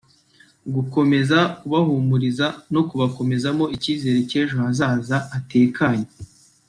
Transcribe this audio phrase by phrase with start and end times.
[0.75, 6.09] gukomeza kubahumuriza no kubakomezamo icyizere cy’ejo hazaza hatekanye